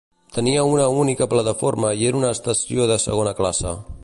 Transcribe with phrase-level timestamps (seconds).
[0.37, 3.81] Tenia una única plataforma i era una estació de segona classe.